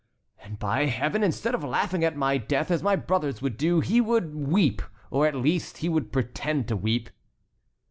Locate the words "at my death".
2.03-2.71